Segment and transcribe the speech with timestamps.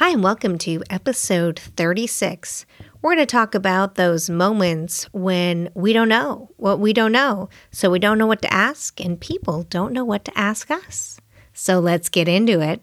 [0.00, 2.64] Hi, and welcome to episode 36.
[3.02, 7.50] We're going to talk about those moments when we don't know what we don't know.
[7.70, 11.20] So we don't know what to ask, and people don't know what to ask us.
[11.52, 12.82] So let's get into it.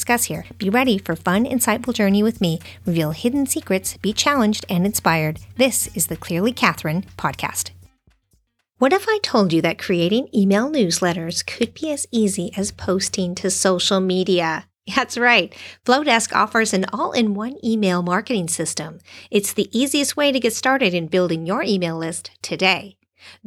[0.01, 0.45] discuss here.
[0.57, 2.59] Be ready for fun, insightful journey with me.
[2.87, 5.39] Reveal hidden secrets, be challenged and inspired.
[5.57, 7.69] This is the Clearly Catherine podcast.
[8.79, 13.35] What if I told you that creating email newsletters could be as easy as posting
[13.35, 14.65] to social media?
[14.95, 15.53] That's right.
[15.85, 18.97] Flowdesk offers an all in one email marketing system.
[19.29, 22.97] It's the easiest way to get started in building your email list today.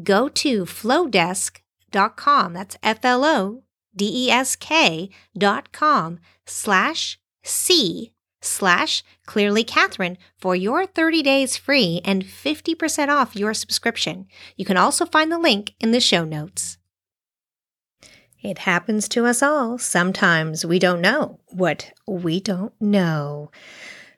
[0.01, 2.53] Go to flowdesk.com.
[2.53, 3.65] That's F L O
[3.97, 11.57] D E S K dot com slash C slash clearly Catherine for your 30 days
[11.57, 14.27] free and 50% off your subscription.
[14.57, 16.79] You can also find the link in the show notes.
[18.43, 19.79] It happens to us all.
[19.79, 23.51] Sometimes we don't know what we don't know.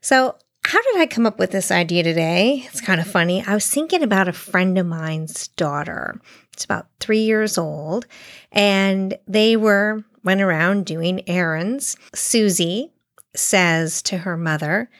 [0.00, 0.36] So,
[0.66, 2.64] how did I come up with this idea today?
[2.66, 3.40] It's kind of funny.
[3.46, 6.20] I was thinking about a friend of mine's daughter.
[6.52, 8.06] It's about three years old,
[8.50, 11.96] and they were went around doing errands.
[12.16, 12.92] Susie
[13.36, 14.90] says to her mother,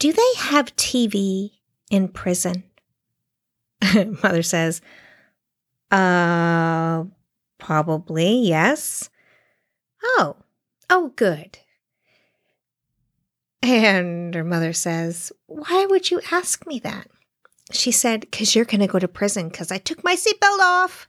[0.00, 1.52] Do they have TV
[1.88, 2.64] in prison?
[4.24, 4.80] mother says,
[5.92, 7.04] Uh,
[7.58, 9.08] probably, yes.
[10.02, 10.34] Oh,
[10.90, 11.58] oh, good.
[13.62, 17.08] And her mother says, Why would you ask me that?
[17.70, 21.08] She said, Because you're going to go to prison because I took my seatbelt off.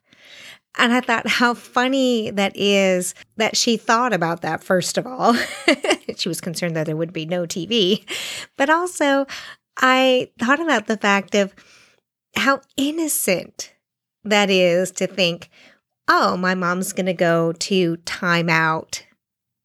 [0.75, 5.35] And I thought how funny that is that she thought about that, first of all.
[6.17, 8.03] she was concerned that there would be no TV.
[8.57, 9.27] But also,
[9.77, 11.53] I thought about the fact of
[12.35, 13.73] how innocent
[14.23, 15.49] that is to think,
[16.07, 19.03] oh, my mom's going to go to timeout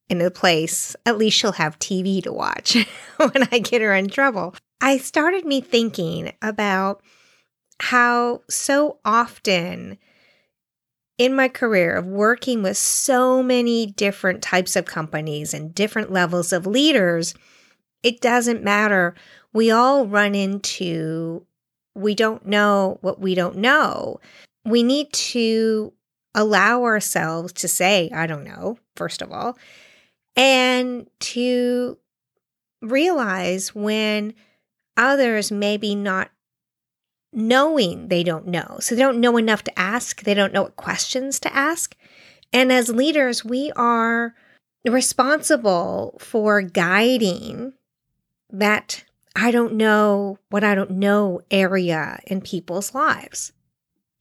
[0.09, 0.97] in a place.
[1.07, 2.77] At least she'll have TV to watch
[3.17, 4.55] when I get her in trouble.
[4.81, 7.03] I started me thinking about
[7.81, 9.99] how so often
[11.17, 16.53] in my career of working with so many different types of companies and different levels
[16.53, 17.35] of leaders,
[18.05, 19.15] it doesn't matter.
[19.53, 21.45] We all run into
[21.95, 24.21] we don't know what we don't know.
[24.65, 25.93] We need to
[26.35, 29.59] allow ourselves to say, I don't know, first of all,
[30.39, 31.99] and to
[32.81, 34.35] realize when
[34.97, 36.31] others maybe not
[37.33, 38.79] knowing they don't know.
[38.81, 41.97] So they don't know enough to ask, they don't know what questions to ask.
[42.53, 44.35] And as leaders, we are
[44.87, 47.75] responsible for guiding
[48.49, 49.05] that
[49.35, 53.53] I don't know what I don't know area in people's lives.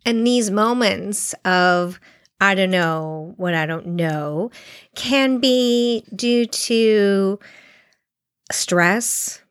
[0.04, 2.00] And these moments of
[2.40, 4.52] I don't know what I don't know
[4.96, 7.40] can be due to
[8.52, 9.42] stress,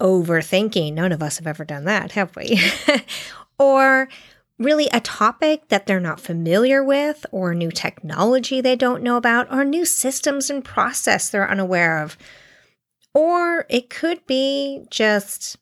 [0.00, 0.94] overthinking.
[0.94, 2.60] None of us have ever done that, have we?
[3.58, 4.08] or
[4.58, 9.52] really a topic that they're not familiar with, or new technology they don't know about,
[9.52, 12.16] or new systems and process they're unaware of.
[13.14, 15.56] Or it could be just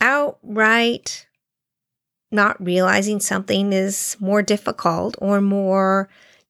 [0.00, 1.26] outright
[2.30, 6.08] not realizing something is more difficult or more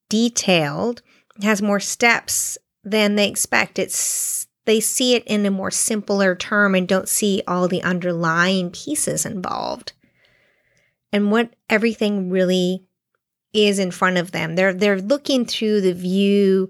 [0.08, 1.02] detailed,
[1.42, 3.78] has more steps than they expect.
[3.78, 8.70] It's they see it in a more simpler term and don't see all the underlying
[8.70, 9.92] pieces involved
[11.12, 12.84] and what everything really
[13.52, 14.54] is in front of them.
[14.54, 16.68] They're they're looking through the view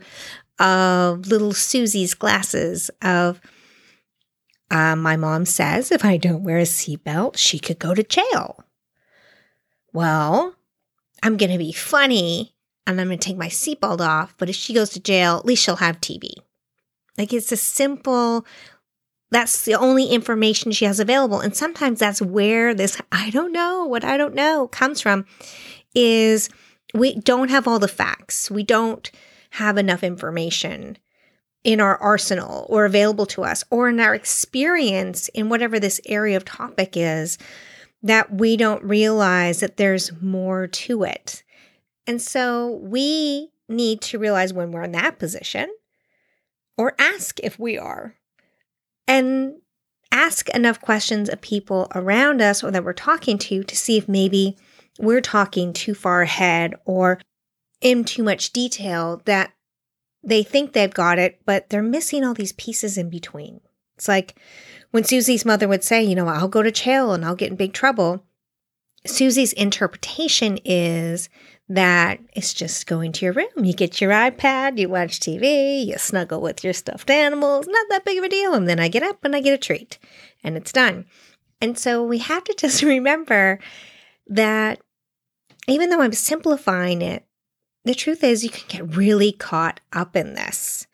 [0.59, 3.41] of little Susie's glasses of
[4.71, 8.65] uh, my mom says if I don't wear a seatbelt, she could go to jail.
[9.93, 10.55] Well,
[11.23, 12.55] I'm going to be funny
[12.87, 15.45] and I'm going to take my seatbelt off, but if she goes to jail, at
[15.45, 16.33] least she'll have TV.
[17.19, 18.47] Like it's a simple,
[19.31, 21.41] that's the only information she has available.
[21.41, 25.27] And sometimes that's where this I don't know what I don't know comes from
[25.95, 26.49] is
[26.95, 28.51] we don't have all the facts.
[28.51, 29.11] We don't
[29.51, 30.97] have enough information
[31.63, 36.37] in our arsenal or available to us or in our experience in whatever this area
[36.37, 37.37] of topic is
[38.03, 41.43] that we don't realize that there's more to it.
[42.07, 45.69] And so we need to realize when we're in that position
[46.77, 48.17] or ask if we are.
[49.07, 49.55] And
[50.13, 54.09] ask enough questions of people around us or that we're talking to to see if
[54.09, 54.57] maybe
[54.99, 57.21] we're talking too far ahead or
[57.81, 59.53] in too much detail that
[60.23, 63.61] they think they've got it, but they're missing all these pieces in between.
[63.97, 64.39] It's like
[64.91, 67.57] when Susie's mother would say, you know, I'll go to jail and I'll get in
[67.57, 68.25] big trouble.
[69.07, 71.29] Susie's interpretation is
[71.69, 73.49] that it's just going to your room.
[73.65, 78.05] You get your iPad, you watch TV, you snuggle with your stuffed animals, not that
[78.05, 78.55] big of a deal.
[78.55, 79.99] And then I get up and I get a treat
[80.43, 81.07] and it's done.
[81.61, 83.61] And so we have to just remember
[84.27, 84.81] that
[85.69, 87.25] even though I'm simplifying it,
[87.85, 90.87] the truth is you can get really caught up in this.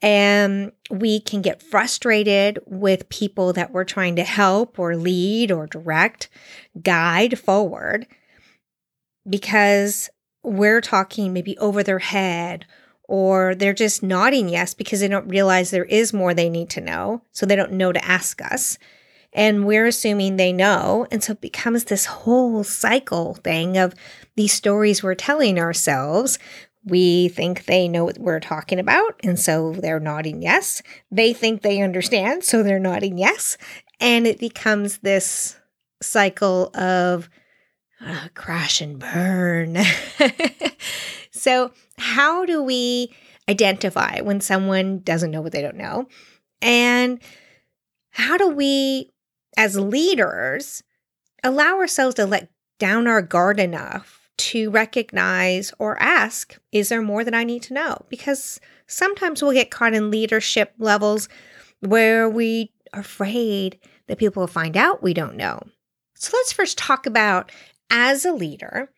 [0.00, 5.66] And we can get frustrated with people that we're trying to help or lead or
[5.66, 6.28] direct,
[6.80, 8.06] guide forward
[9.28, 10.08] because
[10.42, 12.64] we're talking maybe over their head
[13.08, 16.80] or they're just nodding yes because they don't realize there is more they need to
[16.80, 17.22] know.
[17.32, 18.78] So they don't know to ask us.
[19.32, 21.06] And we're assuming they know.
[21.10, 23.94] And so it becomes this whole cycle thing of
[24.36, 26.38] these stories we're telling ourselves.
[26.84, 29.20] We think they know what we're talking about.
[29.22, 30.82] And so they're nodding yes.
[31.10, 32.44] They think they understand.
[32.44, 33.56] So they're nodding yes.
[34.00, 35.56] And it becomes this
[36.00, 37.28] cycle of
[38.04, 39.76] uh, crash and burn.
[41.32, 43.12] so, how do we
[43.48, 46.06] identify when someone doesn't know what they don't know?
[46.62, 47.20] And
[48.10, 49.10] how do we
[49.58, 50.84] as leaders,
[51.42, 52.48] allow ourselves to let
[52.78, 57.74] down our guard enough to recognize or ask, is there more that I need to
[57.74, 58.04] know?
[58.08, 61.28] Because sometimes we'll get caught in leadership levels
[61.80, 65.60] where we are afraid that people will find out we don't know.
[66.14, 67.52] So let's first talk about
[67.90, 68.90] as a leader,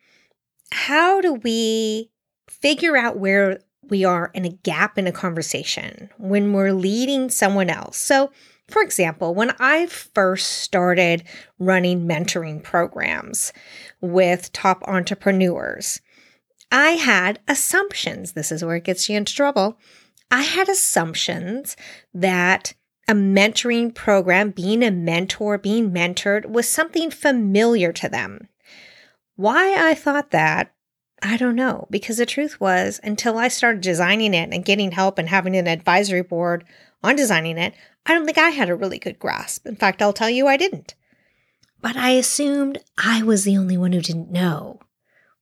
[0.71, 2.09] how do we
[2.49, 3.59] figure out where
[3.89, 7.97] we are in a gap in a conversation when we're leading someone else?
[7.97, 8.31] So
[8.71, 11.23] for example, when I first started
[11.59, 13.53] running mentoring programs
[13.99, 16.01] with top entrepreneurs,
[16.71, 18.31] I had assumptions.
[18.31, 19.77] This is where it gets you into trouble.
[20.31, 21.75] I had assumptions
[22.13, 22.73] that
[23.07, 28.47] a mentoring program, being a mentor, being mentored, was something familiar to them.
[29.35, 30.73] Why I thought that,
[31.21, 35.17] I don't know, because the truth was, until I started designing it and getting help
[35.17, 36.63] and having an advisory board
[37.03, 37.73] on designing it,
[38.05, 39.65] I don't think I had a really good grasp.
[39.65, 40.95] In fact, I'll tell you I didn't.
[41.81, 44.79] But I assumed I was the only one who didn't know.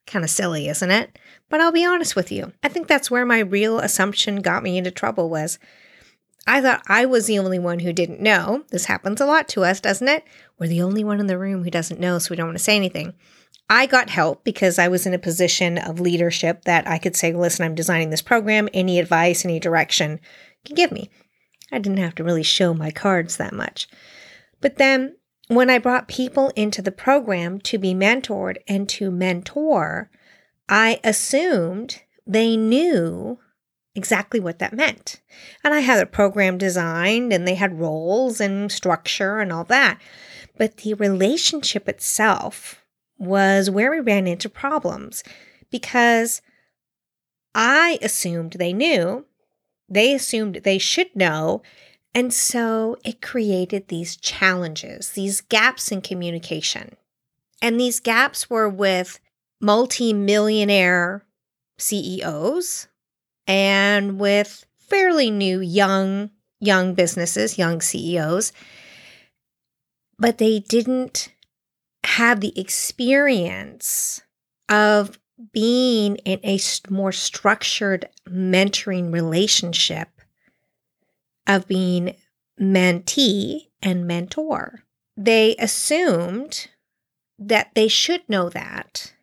[0.08, 1.20] Kind of silly, isn't it?
[1.50, 2.54] But I'll be honest with you.
[2.64, 5.60] I think that's where my real assumption got me into trouble was
[6.48, 8.64] I thought I was the only one who didn't know.
[8.70, 10.24] This happens a lot to us, doesn't it?
[10.58, 12.64] We're the only one in the room who doesn't know, so we don't want to
[12.64, 13.14] say anything.
[13.70, 17.34] I got help because I was in a position of leadership that I could say,
[17.34, 18.68] listen, I'm designing this program.
[18.74, 20.20] Any advice, any direction
[20.66, 21.12] can give me.
[21.72, 23.88] I didn't have to really show my cards that much.
[24.62, 25.16] But then
[25.48, 30.10] when I brought people into the program to be mentored and to mentor,
[30.68, 33.40] I assumed they knew
[33.96, 35.22] exactly what that meant.
[35.64, 40.00] And I had a program designed and they had roles and structure and all that.
[40.58, 42.86] But the relationship itself
[43.18, 45.24] was where we ran into problems
[45.72, 46.42] because
[47.56, 49.26] I assumed they knew
[49.90, 51.62] they assumed they should know.
[52.14, 56.96] And so it created these challenges, these gaps in communication.
[57.62, 59.20] And these gaps were with
[59.62, 61.26] multi-millionaire
[61.78, 62.88] CEOs
[63.46, 68.52] and with fairly new young young businesses, young CEOs.
[70.18, 71.34] But they didn't
[72.04, 74.22] have the experience
[74.68, 75.20] of
[75.54, 80.10] being in a more structured mentoring relationship
[81.48, 82.16] of being
[82.60, 84.84] mentee and mentor.
[85.16, 86.68] They assumed
[87.38, 89.14] that they should know that.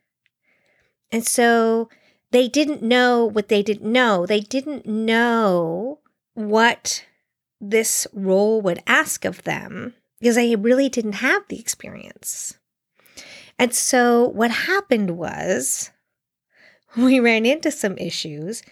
[1.13, 1.89] And so
[2.31, 4.27] they didn't know what they didn't know.
[4.27, 6.01] They didn't know
[6.35, 7.05] what
[7.61, 12.59] this role would ask of them because they really didn't have the experience.
[13.59, 15.91] And so what happened was
[16.97, 18.63] we ran into some issues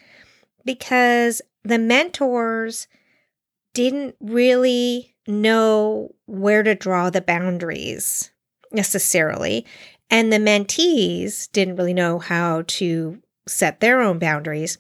[0.65, 2.87] because the mentors
[3.73, 8.31] didn't really know where to draw the boundaries
[8.73, 9.65] necessarily.
[10.11, 14.79] And the mentees didn't really know how to set their own boundaries.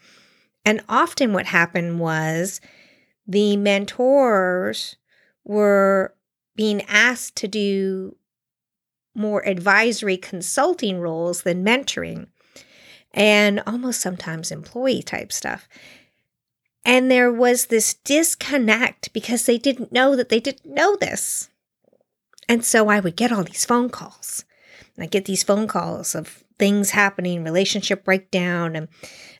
[0.64, 2.60] And often what happened was
[3.26, 4.96] the mentors
[5.44, 6.14] were
[6.56, 8.16] being asked to do
[9.14, 12.26] more advisory consulting roles than mentoring.
[13.14, 15.68] And almost sometimes employee type stuff.
[16.84, 21.48] And there was this disconnect because they didn't know that they didn't know this.
[22.46, 24.44] And so I would get all these phone calls.
[24.98, 28.88] I get these phone calls of things happening, relationship breakdown, and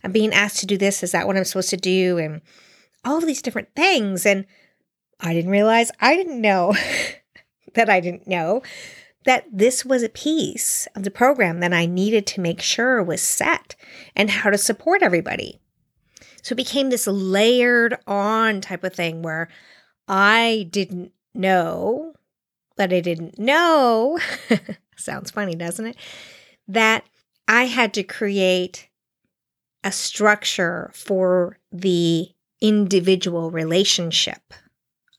[0.03, 1.03] I'm being asked to do this.
[1.03, 2.19] Is that what I'm supposed to do?
[2.19, 2.41] And
[3.05, 4.27] all these different things.
[4.27, 4.47] And
[5.21, 6.75] I didn't realize I didn't know
[7.75, 8.63] that I didn't know
[9.25, 13.23] that this was a piece of the program that I needed to make sure was
[13.23, 13.75] set
[14.15, 15.61] and how to support everybody.
[16.43, 19.49] So it became this layered on type of thing where
[20.07, 22.15] I didn't know
[22.77, 24.19] that I didn't know.
[24.97, 25.97] Sounds funny, doesn't it?
[26.69, 27.05] That
[27.49, 28.89] I had to create
[29.83, 32.29] a structure for the
[32.61, 34.55] individual relationship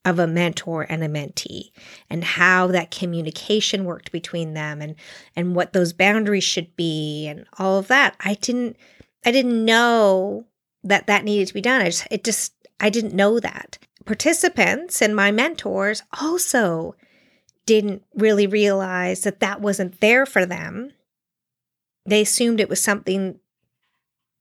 [0.06, 1.72] of a mentor and a mentee
[2.10, 4.96] and how that communication worked between them and
[5.36, 8.78] and what those boundaries should be and all of that i didn't
[9.26, 10.46] i didn't know
[10.86, 11.82] that that needed to be done.
[11.82, 13.78] I just, it just, I didn't know that.
[14.06, 16.96] Participants and my mentors also
[17.66, 20.92] didn't really realize that that wasn't there for them.
[22.06, 23.40] They assumed it was something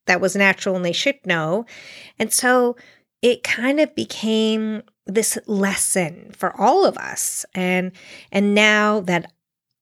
[0.07, 1.65] that was natural and they should know.
[2.19, 2.77] And so
[3.23, 7.45] it kind of became this lesson for all of us.
[7.55, 7.93] And
[8.33, 9.33] and now that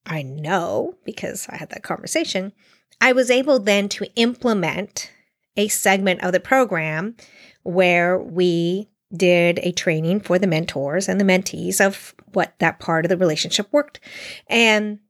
[0.06, 2.52] I know because I had that conversation,
[3.00, 5.10] I was able then to implement
[5.56, 7.16] a segment of the program
[7.62, 13.04] where we did a training for the mentors and the mentees of what that part
[13.04, 14.00] of the relationship worked.
[14.46, 15.00] And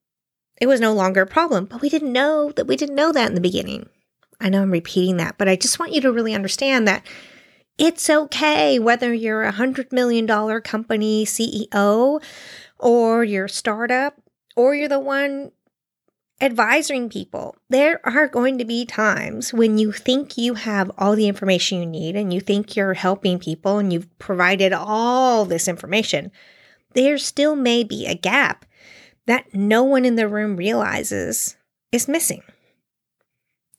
[0.61, 3.28] it was no longer a problem, but we didn't know that we didn't know that
[3.28, 3.88] in the beginning.
[4.40, 7.07] I know I'm repeating that, but I just want you to really understand that
[7.79, 10.26] it's okay whether you're a $100 million
[10.62, 12.23] company CEO
[12.79, 14.21] or you're a startup
[14.57, 15.52] or you're the one
[16.41, 17.57] advising people.
[17.71, 21.87] There are going to be times when you think you have all the information you
[21.87, 26.33] need and you think you're helping people and you've provided all this information.
[26.95, 28.67] There still may be a gap
[29.26, 31.57] that no one in the room realizes
[31.93, 32.43] is missing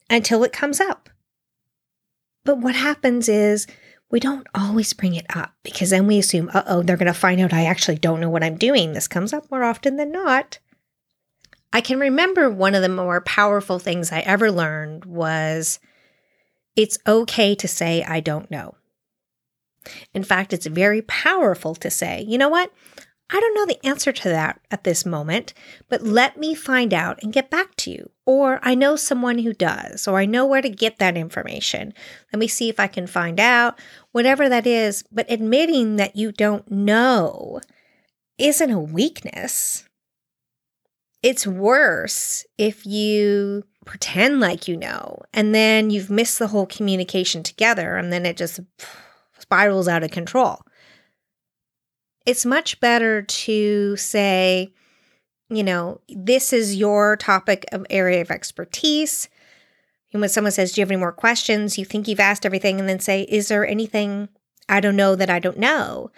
[0.08, 1.10] until it comes up.
[2.44, 3.66] But what happens is
[4.14, 7.12] we don't always bring it up because then we assume, uh oh, they're going to
[7.12, 8.92] find out I actually don't know what I'm doing.
[8.92, 10.60] This comes up more often than not.
[11.72, 15.80] I can remember one of the more powerful things I ever learned was
[16.76, 18.76] it's okay to say, I don't know.
[20.14, 22.72] In fact, it's very powerful to say, you know what?
[23.30, 25.54] I don't know the answer to that at this moment,
[25.88, 28.10] but let me find out and get back to you.
[28.26, 31.92] Or I know someone who does, or I know where to get that information.
[32.32, 33.78] Let me see if I can find out,
[34.12, 35.04] whatever that is.
[35.12, 37.60] But admitting that you don't know
[38.38, 39.84] isn't a weakness.
[41.22, 47.42] It's worse if you pretend like you know and then you've missed the whole communication
[47.42, 48.60] together and then it just
[49.38, 50.60] spirals out of control.
[52.26, 54.72] It's much better to say,
[55.56, 59.28] you know, this is your topic of area of expertise.
[60.12, 61.78] And when someone says, Do you have any more questions?
[61.78, 64.28] You think you've asked everything, and then say, Is there anything
[64.68, 66.10] I don't know that I don't know?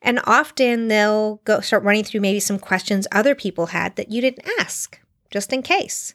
[0.00, 4.20] And often they'll go start running through maybe some questions other people had that you
[4.20, 6.14] didn't ask, just in case.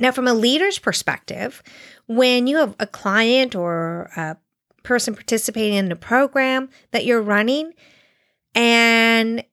[0.00, 1.62] Now, from a leader's perspective,
[2.06, 4.36] when you have a client or a
[4.82, 7.72] person participating in a program that you're running
[8.54, 9.44] and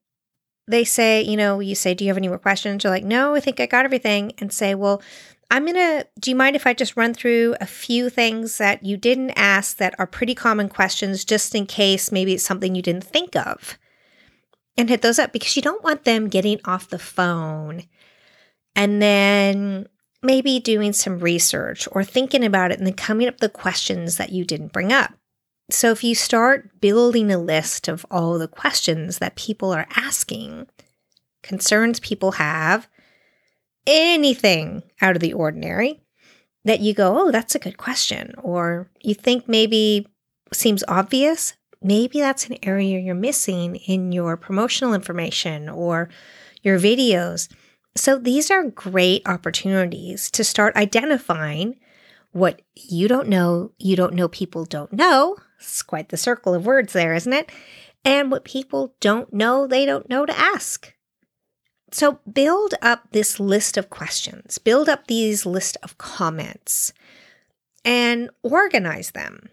[0.68, 2.84] they say, you know, you say, Do you have any more questions?
[2.84, 4.34] You're like, No, I think I got everything.
[4.40, 5.02] And say, Well,
[5.50, 8.86] I'm going to, do you mind if I just run through a few things that
[8.86, 12.82] you didn't ask that are pretty common questions, just in case maybe it's something you
[12.82, 13.78] didn't think of?
[14.78, 17.84] And hit those up because you don't want them getting off the phone
[18.74, 19.88] and then
[20.24, 24.32] maybe doing some research or thinking about it and then coming up the questions that
[24.32, 25.12] you didn't bring up.
[25.74, 30.68] So if you start building a list of all the questions that people are asking,
[31.44, 32.88] concerns people have,
[33.88, 36.02] anything out of the ordinary
[36.66, 40.08] that you go, oh, that's a good question, or you think maybe
[40.54, 46.10] seems obvious, maybe that's an area you're missing in your promotional information or
[46.62, 47.52] your videos.
[47.96, 51.80] So these are great opportunities to start identifying
[52.32, 55.38] what you don't know, you don't know people don't know.
[55.62, 57.52] It's quite the circle of words there, isn't it?
[58.04, 60.94] And what people don't know, they don't know to ask.
[61.92, 66.94] So build up this list of questions, build up these list of comments
[67.84, 69.50] and organize them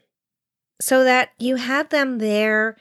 [0.81, 2.77] so that you have them there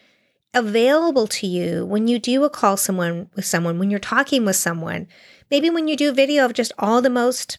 [0.53, 4.55] available to you when you do a call someone with someone, when you're talking with
[4.55, 5.07] someone,
[5.49, 7.57] maybe when you do a video of just all the most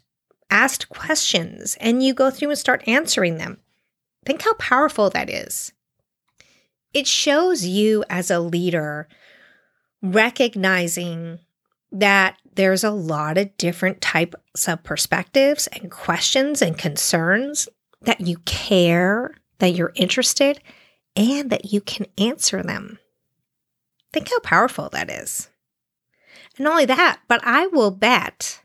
[0.50, 3.58] asked questions and you go through and start answering them.
[4.28, 5.72] Think how powerful that is.
[6.92, 9.08] It shows you as a leader
[10.02, 11.38] recognizing
[11.90, 17.70] that there's a lot of different types of perspectives and questions and concerns
[18.02, 20.60] that you care, that you're interested,
[21.16, 22.98] and that you can answer them.
[24.12, 25.48] Think how powerful that is.
[26.58, 28.60] And not only that, but I will bet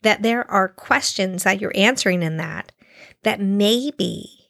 [0.00, 2.72] that there are questions that you're answering in that
[3.24, 4.41] that maybe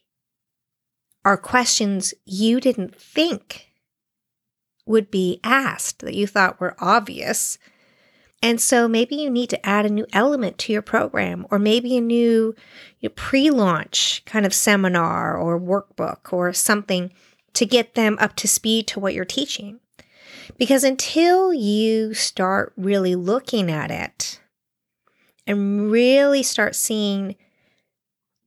[1.25, 3.69] are questions you didn't think
[4.85, 7.57] would be asked, that you thought were obvious.
[8.41, 11.95] And so maybe you need to add a new element to your program, or maybe
[11.95, 12.53] a new
[12.99, 17.13] you know, pre launch kind of seminar or workbook or something
[17.53, 19.79] to get them up to speed to what you're teaching.
[20.57, 24.41] Because until you start really looking at it
[25.47, 27.35] and really start seeing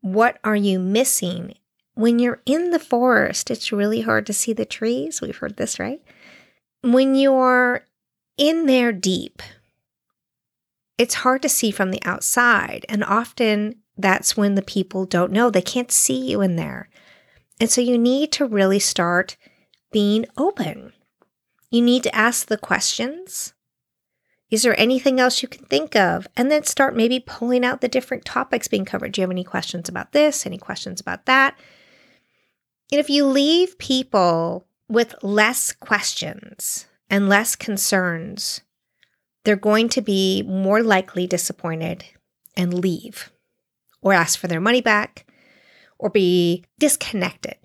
[0.02, 1.54] what are you missing
[1.96, 5.20] when you're in the forest, it's really hard to see the trees.
[5.20, 6.00] We've heard this, right?
[6.82, 7.86] When you're
[8.36, 9.42] in there deep,
[10.98, 12.84] it's hard to see from the outside.
[12.88, 15.50] And often that's when the people don't know.
[15.50, 16.90] They can't see you in there.
[17.58, 19.38] And so you need to really start
[19.90, 20.92] being open.
[21.70, 23.54] You need to ask the questions.
[24.50, 26.28] Is there anything else you can think of?
[26.36, 29.12] And then start maybe pulling out the different topics being covered.
[29.12, 30.44] Do you have any questions about this?
[30.44, 31.58] Any questions about that?
[32.92, 38.60] And if you leave people with less questions and less concerns,
[39.44, 42.04] they're going to be more likely disappointed
[42.56, 43.30] and leave
[44.02, 45.26] or ask for their money back
[45.98, 47.56] or be disconnected.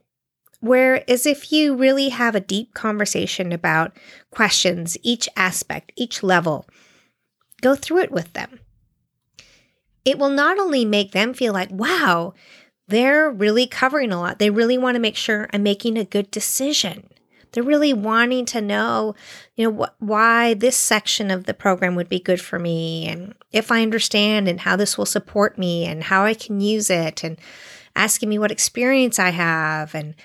[0.59, 3.97] Whereas if you really have a deep conversation about
[4.29, 6.67] questions, each aspect, each level,
[7.61, 8.59] go through it with them.
[10.05, 12.33] It will not only make them feel like, wow,
[12.91, 14.39] they're really covering a lot.
[14.39, 17.09] They really want to make sure I'm making a good decision.
[17.51, 19.15] They're really wanting to know,
[19.55, 23.35] you know, wh- why this section of the program would be good for me and
[23.51, 27.23] if I understand and how this will support me and how I can use it
[27.23, 27.37] and
[27.95, 30.15] asking me what experience I have and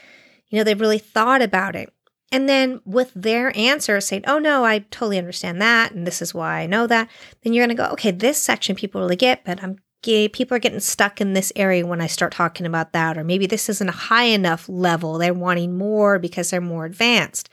[0.48, 1.92] you know, they've really thought about it.
[2.32, 5.92] And then with their answer saying, oh no, I totally understand that.
[5.92, 7.08] And this is why I know that.
[7.42, 10.24] Then you're going to go, okay, this section people really get, but I'm gay.
[10.24, 13.18] Eh, people are getting stuck in this area when I start talking about that.
[13.18, 15.18] Or maybe this isn't a high enough level.
[15.18, 17.50] They're wanting more because they're more advanced.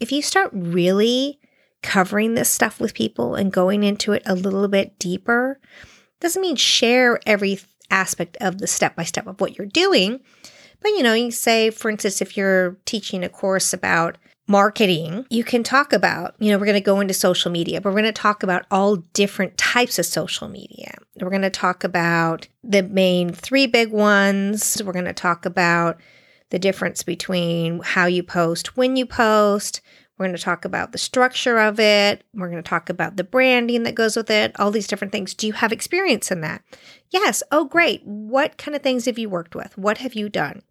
[0.00, 1.38] If you start really
[1.82, 5.60] covering this stuff with people and going into it a little bit deeper,
[6.20, 10.20] doesn't mean share every aspect of the step by step of what you're doing
[10.80, 15.42] but you know, you say, for instance, if you're teaching a course about marketing, you
[15.42, 18.04] can talk about, you know, we're going to go into social media, but we're going
[18.04, 20.95] to talk about all different types of social media.
[21.20, 24.80] We're going to talk about the main three big ones.
[24.84, 26.00] We're going to talk about
[26.50, 29.80] the difference between how you post, when you post.
[30.18, 32.24] We're going to talk about the structure of it.
[32.32, 35.34] We're going to talk about the branding that goes with it, all these different things.
[35.34, 36.62] Do you have experience in that?
[37.10, 37.42] Yes.
[37.52, 38.02] Oh, great.
[38.04, 39.76] What kind of things have you worked with?
[39.76, 40.62] What have you done?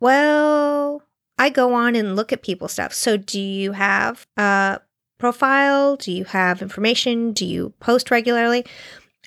[0.00, 1.02] Well,
[1.38, 2.92] I go on and look at people's stuff.
[2.92, 4.80] So, do you have a
[5.18, 5.96] profile?
[5.96, 7.32] Do you have information?
[7.32, 8.64] Do you post regularly?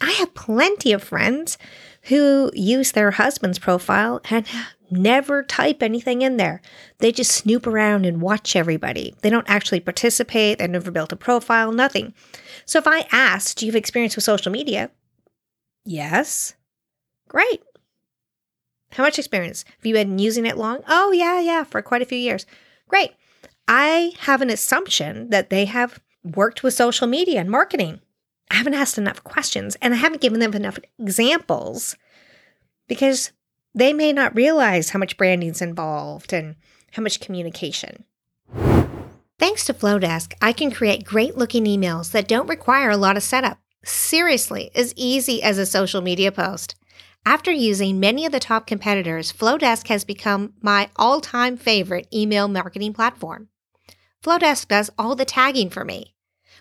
[0.02, 1.58] I have plenty of friends
[2.04, 4.46] who use their husband's profile and
[4.90, 6.62] never type anything in there.
[7.00, 9.16] They just snoop around and watch everybody.
[9.22, 10.60] They don't actually participate.
[10.60, 12.14] They've never built a profile, nothing.
[12.66, 14.92] So if I asked, Do you have experience with social media?
[15.86, 16.54] Yes.
[17.28, 17.62] Great.
[18.92, 19.66] How much experience?
[19.68, 20.80] Have you been using it long?
[20.88, 22.46] Oh, yeah, yeah, for quite a few years.
[22.88, 23.12] Great.
[23.68, 28.00] I have an assumption that they have worked with social media and marketing.
[28.50, 31.96] I haven't asked enough questions and I haven't given them enough examples
[32.88, 33.32] because
[33.76, 36.56] they may not realize how much branding's involved and
[36.94, 38.06] how much communication.
[39.40, 43.24] Thanks to Flowdesk, I can create great looking emails that don't require a lot of
[43.24, 43.60] setup.
[43.84, 46.76] Seriously, as easy as a social media post.
[47.26, 52.48] After using many of the top competitors, Flowdesk has become my all time favorite email
[52.48, 53.50] marketing platform.
[54.24, 56.16] Flowdesk does all the tagging for me.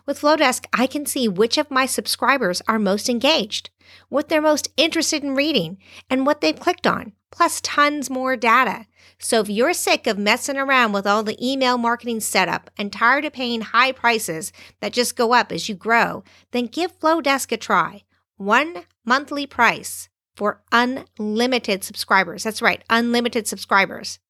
[0.07, 3.71] With Flowdesk, I can see which of my subscribers are most engaged,
[4.09, 8.87] what they're most interested in reading, and what they've clicked on, plus tons more data.
[9.19, 13.25] So if you're sick of messing around with all the email marketing setup and tired
[13.25, 17.57] of paying high prices that just go up as you grow, then give Flowdesk a
[17.57, 18.05] try.
[18.37, 22.45] One monthly price for unlimited subscribers.
[22.45, 24.21] That's right, unlimited subscribers.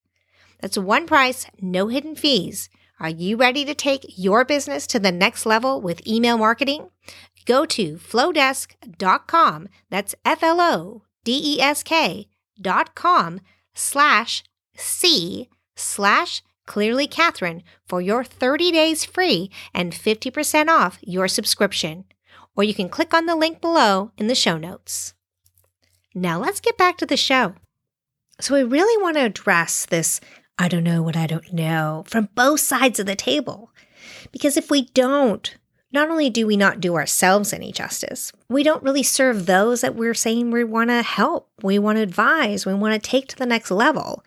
[0.60, 2.70] That's one price, no hidden fees.
[2.98, 6.90] Are you ready to take your business to the next level with email marketing?
[7.46, 12.28] go to flowdesk.com, That's F L O D E S K
[12.60, 13.40] dot com
[13.74, 14.44] slash
[14.76, 22.04] C slash clearly Catherine for your 30 days free and 50% off your subscription.
[22.56, 25.14] Or you can click on the link below in the show notes.
[26.14, 27.54] Now let's get back to the show.
[28.38, 30.20] So, we really want to address this
[30.58, 33.70] I don't know what I don't know from both sides of the table.
[34.32, 35.56] Because if we don't,
[35.92, 39.94] not only do we not do ourselves any justice, we don't really serve those that
[39.94, 43.36] we're saying we want to help, we want to advise, we want to take to
[43.36, 44.24] the next level.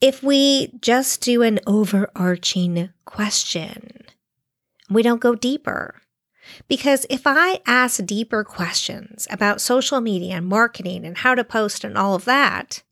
[0.00, 4.02] If we just do an overarching question,
[4.90, 6.02] we don't go deeper.
[6.68, 11.82] Because if I ask deeper questions about social media and marketing and how to post
[11.82, 12.82] and all of that,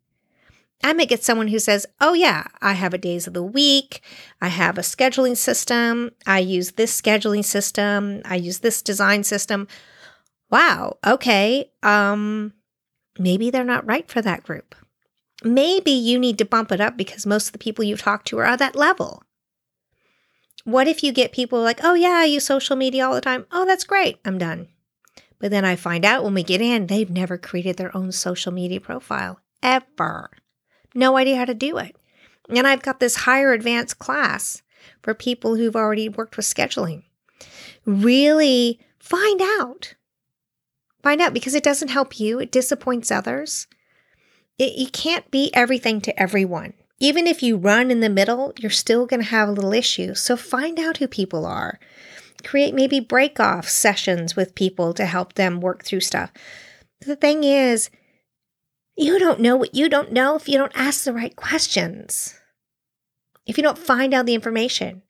[0.82, 4.02] I may get someone who says, Oh, yeah, I have a days of the week.
[4.40, 6.10] I have a scheduling system.
[6.26, 8.20] I use this scheduling system.
[8.24, 9.68] I use this design system.
[10.50, 10.98] Wow.
[11.06, 11.70] Okay.
[11.82, 12.52] Um,
[13.18, 14.74] maybe they're not right for that group.
[15.42, 18.38] Maybe you need to bump it up because most of the people you talk to
[18.38, 19.22] are at that level.
[20.64, 23.46] What if you get people like, oh, yeah, I use social media all the time.
[23.52, 24.18] Oh, that's great.
[24.24, 24.68] I'm done.
[25.38, 28.52] But then I find out when we get in, they've never created their own social
[28.52, 30.30] media profile ever.
[30.94, 31.96] No idea how to do it.
[32.48, 34.62] And I've got this higher advanced class
[35.02, 37.04] for people who've already worked with scheduling.
[37.84, 39.94] Really find out.
[41.02, 43.66] Find out because it doesn't help you, it disappoints others.
[44.58, 46.74] It, you can't be everything to everyone.
[47.00, 50.14] Even if you run in the middle, you're still going to have a little issue.
[50.14, 51.78] So find out who people are.
[52.44, 56.30] Create maybe break off sessions with people to help them work through stuff.
[57.00, 57.90] The thing is,
[58.96, 62.34] you don't know what you don't know if you don't ask the right questions,
[63.46, 65.02] if you don't find out the information.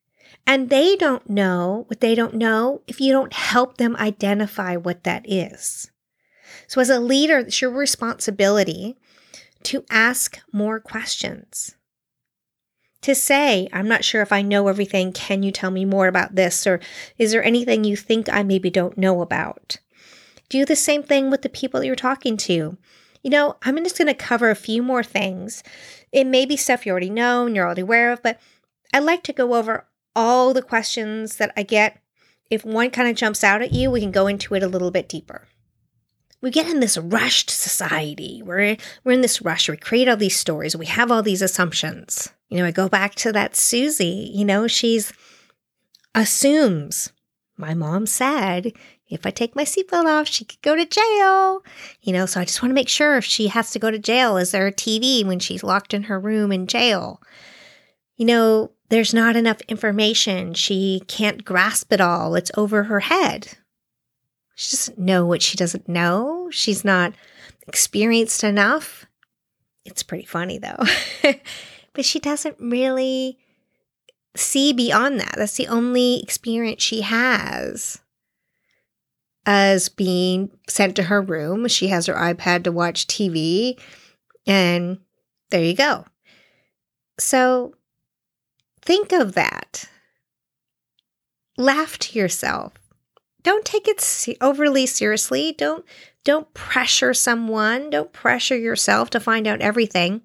[0.47, 5.05] And they don't know what they don't know if you don't help them identify what
[5.05, 5.91] that is.
[6.67, 8.97] So, as a leader, it's your responsibility
[9.65, 11.77] to ask more questions.
[13.03, 15.13] To say, I'm not sure if I know everything.
[15.13, 16.67] Can you tell me more about this?
[16.67, 16.81] Or
[17.19, 19.79] is there anything you think I maybe don't know about?
[20.49, 22.77] Do the same thing with the people you're talking to.
[23.25, 25.65] You know, I'm just going to cover a few more things.
[26.13, 28.39] It may be stuff you already know and you're already aware of, but
[28.93, 31.99] I like to go over all the questions that I get.
[32.51, 34.93] If one kind of jumps out at you, we can go into it a little
[34.93, 35.49] bit deeper
[36.45, 38.43] we get in this rushed society.
[38.45, 39.67] We're we're in this rush.
[39.67, 40.77] We create all these stories.
[40.77, 42.29] We have all these assumptions.
[42.51, 44.31] You know, I go back to that Susie.
[44.33, 45.11] You know, she's
[46.15, 47.13] assumes.
[47.57, 48.75] My mom said
[49.15, 51.63] if I take my seatbelt off, she could go to jail.
[52.03, 53.99] You know, so I just want to make sure if she has to go to
[53.99, 57.23] jail, is there a TV when she's locked in her room in jail?
[58.17, 60.55] You know, there's not enough information.
[60.55, 62.35] She can't grasp it all.
[62.35, 63.57] It's over her head.
[64.55, 66.49] She doesn't know what she doesn't know.
[66.51, 67.15] She's not
[67.67, 69.07] experienced enough.
[69.85, 70.85] It's pretty funny though.
[71.93, 73.39] but she doesn't really
[74.37, 75.35] see beyond that.
[75.37, 78.01] That's the only experience she has
[79.47, 81.69] as being sent to her room.
[81.69, 83.79] She has her iPad to watch TV,
[84.47, 84.99] and
[85.51, 86.07] there you go.
[87.19, 87.75] So
[88.83, 89.89] think of that.
[91.57, 92.73] Laugh to yourself
[93.45, 95.53] don't take it overly seriously.
[95.57, 95.85] Don't
[96.25, 97.91] don't pressure someone.
[97.91, 100.23] Don't pressure yourself to find out everything.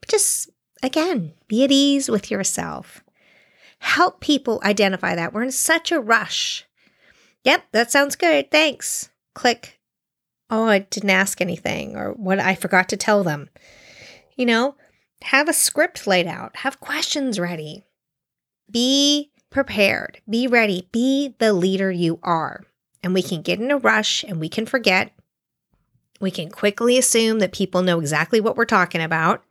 [0.00, 0.48] But just
[0.82, 3.04] again, be at ease with yourself.
[3.80, 5.34] Help people identify that.
[5.34, 6.64] We're in such a rush.
[7.44, 8.50] Yep, that sounds good.
[8.50, 9.10] Thanks.
[9.34, 9.78] Click.
[10.50, 13.48] Oh, I didn't ask anything or what I forgot to tell them.
[14.36, 14.76] You know,
[15.22, 17.84] have a script laid out, have questions ready.
[18.70, 22.64] Be prepared, be ready, be the leader you are.
[23.02, 25.12] And we can get in a rush and we can forget.
[26.20, 29.44] We can quickly assume that people know exactly what we're talking about.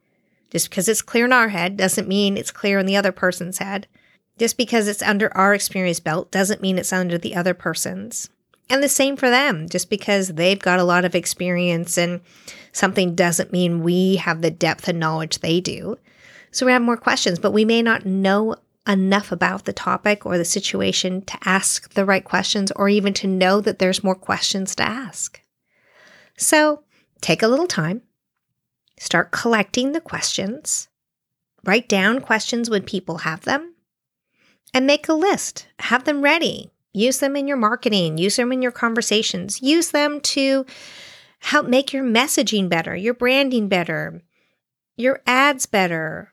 [0.49, 3.58] Just because it's clear in our head doesn't mean it's clear in the other person's
[3.58, 3.88] head.
[4.38, 8.30] Just because it's under our experience belt doesn't mean it's under the other person's.
[8.69, 9.69] And the same for them.
[9.69, 12.22] Just because they've got a lot of experience and
[12.72, 15.98] something doesn't mean we have the depth and knowledge they do.
[16.52, 18.56] So we have more questions, but we may not know
[18.88, 23.28] enough about the topic or the situation to ask the right questions or even to
[23.28, 25.41] know that there's more questions to ask.
[26.38, 26.84] So
[27.22, 28.02] take a little time,
[29.00, 30.89] start collecting the questions,
[31.63, 33.73] write down questions when people have them,
[34.74, 35.68] and make a list.
[35.80, 36.72] Have them ready.
[36.94, 40.64] Use them in your marketing, use them in your conversations, use them to
[41.40, 44.22] help make your messaging better, your branding better,
[44.96, 46.32] your ads better,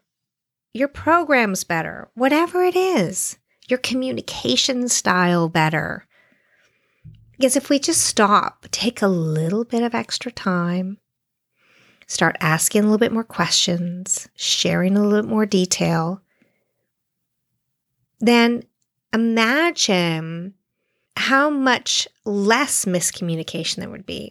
[0.74, 6.06] your programs better, whatever it is, your communication style better.
[7.32, 10.98] Because if we just stop, take a little bit of extra time,
[12.06, 16.20] start asking a little bit more questions, sharing a little bit more detail,
[18.20, 18.62] then
[19.12, 20.54] imagine
[21.16, 24.30] how much less miscommunication there would be.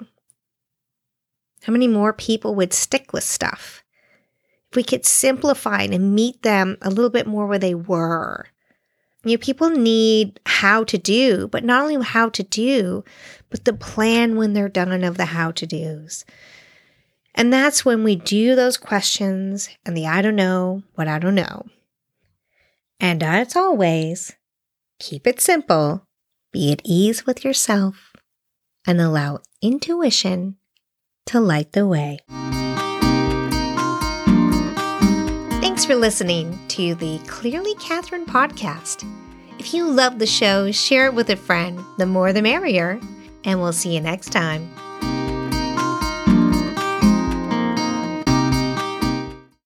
[1.64, 3.84] How many more people would stick with stuff?
[4.72, 8.48] If we could simplify and meet them a little bit more where they were
[9.26, 13.04] you know, people need how to do, but not only how to do,
[13.50, 16.24] but the plan when they're done of the how to do's.
[17.36, 21.36] And that's when we do those questions and the I don't know what I don't
[21.36, 21.66] know.
[23.00, 24.34] And as always,
[25.00, 26.06] keep it simple,
[26.52, 28.14] be at ease with yourself,
[28.86, 30.58] and allow intuition
[31.28, 32.20] to light the way.
[35.62, 39.08] Thanks for listening to the Clearly Catherine podcast.
[39.60, 41.80] If you love the show, share it with a friend.
[41.98, 43.00] The more the merrier.
[43.46, 44.70] And we'll see you next time.